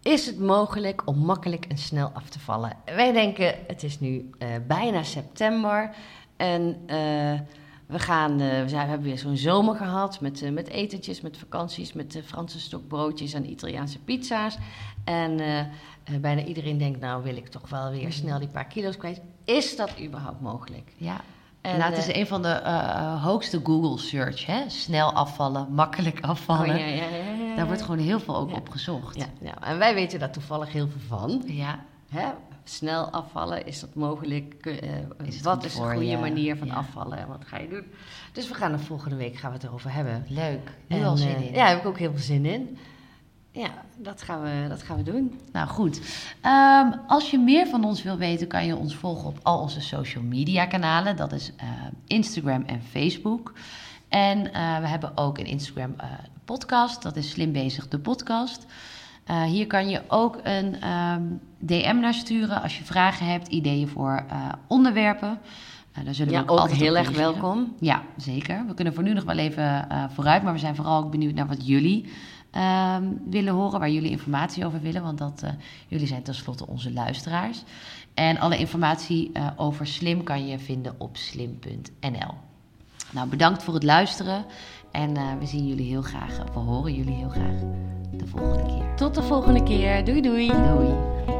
is 0.03 0.27
het 0.27 0.39
mogelijk 0.39 1.03
om 1.05 1.19
makkelijk 1.19 1.65
en 1.65 1.79
snel 1.79 2.11
af 2.13 2.29
te 2.29 2.39
vallen? 2.39 2.77
Wij 2.85 3.13
denken, 3.13 3.55
het 3.67 3.83
is 3.83 4.01
nu 4.01 4.31
eh, 4.39 4.49
bijna 4.67 5.03
september. 5.03 5.95
En 6.37 6.87
we, 7.87 7.99
gaan, 7.99 8.37
we, 8.37 8.65
zijn, 8.67 8.85
we 8.85 8.91
hebben 8.91 9.03
weer 9.03 9.19
zo'n 9.19 9.37
zomer 9.37 9.75
gehad 9.75 10.21
met, 10.21 10.53
met 10.53 10.69
etentjes, 10.69 11.21
met 11.21 11.37
vakanties, 11.37 11.93
met 11.93 12.21
Franse 12.25 12.61
stokbroodjes 12.61 13.33
en 13.33 13.51
Italiaanse 13.51 13.99
pizza's. 13.99 14.59
En 15.05 15.41
bijna 16.21 16.45
iedereen 16.45 16.79
denkt, 16.79 17.01
nou 17.01 17.23
wil 17.23 17.37
ik 17.37 17.49
toch 17.49 17.69
wel 17.69 17.91
weer 17.91 18.13
snel 18.13 18.39
die 18.39 18.49
paar 18.49 18.67
kilo's 18.67 18.97
kwijt. 18.97 19.21
Is 19.45 19.77
dat 19.77 20.01
überhaupt 20.01 20.41
mogelijk? 20.41 20.93
Ja, 20.97 21.21
En, 21.61 21.79
nou, 21.79 21.91
het 21.91 21.99
is 21.99 22.13
eh, 22.13 22.21
een 22.21 22.27
van 22.27 22.43
de 22.43 22.49
eh, 22.49 23.25
hoogste 23.25 23.61
Google 23.65 23.99
search, 23.99 24.47
hè? 24.47 24.69
Snel 24.69 25.13
afvallen, 25.13 25.67
makkelijk 25.73 26.21
afvallen. 26.21 26.71
oh, 26.71 26.79
ja, 26.79 26.87
ja, 26.87 27.05
ja, 27.05 27.57
Daar 27.57 27.67
wordt 27.67 27.83
gewoon 27.83 27.99
heel 27.99 28.21
veel 28.21 28.37
ook 28.37 28.53
op 28.57 28.69
gezocht. 28.69 29.27
Ja, 29.41 29.63
en 29.63 29.79
wij 29.79 29.95
weten 29.95 30.19
daar 30.19 30.31
toevallig 30.33 30.73
heel 30.73 30.89
veel 30.89 31.19
van. 31.19 31.43
Ja, 31.47 31.79
Hè? 32.11 32.29
Snel 32.65 33.11
afvallen, 33.11 33.67
is 33.67 33.81
dat 33.81 33.95
mogelijk? 33.95 34.55
Eh, 34.67 35.27
Is 35.27 35.41
wat 35.41 35.65
is 35.65 35.73
voor 35.73 35.91
een 35.91 35.97
goede 35.97 36.17
manier 36.17 36.57
van 36.57 36.71
afvallen 36.71 37.19
en 37.19 37.29
wat 37.29 37.45
ga 37.45 37.59
je 37.59 37.69
doen? 37.69 37.85
Dus 38.33 38.49
we 38.49 38.55
gaan 38.55 38.73
er 38.73 38.81
volgende 38.81 39.17
week 39.17 39.37
gaan 39.37 39.51
we 39.51 39.57
het 39.57 39.67
erover 39.67 39.93
hebben. 39.93 40.25
leuk. 40.29 40.71
En, 40.89 41.05
al 41.05 41.17
zin 41.17 41.29
eh, 41.35 41.41
in. 41.41 41.47
Ja, 41.47 41.53
daar 41.53 41.69
heb 41.69 41.79
ik 41.79 41.87
ook 41.87 41.99
heel 41.99 42.11
veel 42.11 42.21
zin 42.23 42.45
in. 42.45 42.79
Ja, 43.53 43.71
dat 43.97 44.23
gaan 44.23 44.43
we, 44.43 44.67
dat 44.69 44.83
gaan 44.83 44.97
we 44.97 45.03
doen. 45.03 45.41
Nou 45.53 45.69
goed. 45.69 46.01
Ehm, 46.41 46.93
als 47.07 47.31
je 47.31 47.39
meer 47.39 47.67
van 47.67 47.85
ons 47.85 48.03
wil 48.03 48.17
weten, 48.17 48.47
kan 48.47 48.67
je 48.67 48.77
ons 48.77 48.95
volgen 48.95 49.29
op 49.29 49.39
al 49.43 49.61
onze 49.61 49.81
social 49.81 50.25
media 50.25 50.67
kanalen. 50.67 51.17
Dat 51.17 51.33
is 51.33 51.53
eh, 51.57 51.69
Instagram 52.07 52.63
en 52.67 52.83
Facebook. 52.83 53.53
En 54.09 54.53
eh, 54.53 54.79
we 54.79 54.87
hebben 54.87 55.17
ook 55.17 55.39
een 55.39 55.47
Instagram 55.47 55.95
eh, 55.97 56.09
podcast. 56.45 57.03
Dat 57.03 57.17
is 57.17 57.31
Slim 57.31 57.53
Bezig, 57.53 57.89
de 57.89 57.99
podcast. 57.99 58.67
Hier 59.47 59.67
kan 59.67 59.89
je 59.89 60.03
ook 60.09 60.41
een 60.43 60.89
um, 60.89 61.41
DM 61.59 61.97
naar 62.01 62.15
sturen 62.15 62.63
als 62.63 62.79
je 62.79 62.85
vragen 62.85 63.27
hebt, 63.27 63.49
ideeën 63.49 63.89
voor 63.89 64.25
onderwerpen. 64.67 65.39
Uh, 65.99 66.05
daar 66.05 66.15
zullen 66.15 66.33
we 66.33 66.53
ook, 66.53 66.61
ook 66.61 66.71
heel 66.71 66.97
erg 66.97 67.11
welkom. 67.11 67.75
Ja, 67.81 68.03
zeker. 68.17 68.67
We 68.67 68.75
kunnen 68.75 68.95
voor 68.95 69.03
nu 69.03 69.13
nog 69.13 69.25
wel 69.25 69.37
even 69.37 69.87
vooruit, 70.15 70.43
maar 70.43 70.53
we 70.53 70.59
zijn 70.59 70.77
vooral 70.77 71.03
ook 71.03 71.11
benieuwd 71.11 71.35
naar 71.35 71.47
wat 71.47 71.67
jullie 71.67 72.13
um, 72.57 73.21
willen 73.31 73.55
horen, 73.55 73.81
waar 73.81 73.91
jullie 73.91 74.11
informatie 74.11 74.67
over 74.67 74.81
willen, 74.81 75.03
want 75.03 75.19
dat, 75.19 75.45
jullie 75.89 76.07
zijn 76.07 76.23
tenslotte 76.23 76.67
onze 76.67 76.93
luisteraars. 76.93 77.63
En 78.15 78.39
alle 78.39 78.59
informatie 78.59 79.33
over 79.57 79.87
Slim 79.87 80.23
kan 80.23 80.47
je 80.47 80.59
vinden 80.59 80.95
op 80.99 81.17
slim.nl. 81.17 82.35
Nou, 83.11 83.29
bedankt 83.29 83.63
voor 83.63 83.75
het 83.75 83.83
luisteren 83.83 84.45
en 84.91 85.39
we 85.39 85.47
zien 85.47 85.67
jullie 85.67 85.89
heel 85.89 86.03
graag, 86.03 86.37
we 86.53 86.59
horen 86.59 86.95
jullie 86.95 87.15
heel 87.15 87.29
graag 87.29 87.61
de 88.13 88.27
volgende 88.27 88.67
keer. 88.67 88.95
Tot 88.97 89.15
de 89.15 89.23
volgende 89.23 89.63
keer. 89.63 90.05
Doei 90.05 90.21
doei. 90.21 90.47
Doei. 90.47 91.40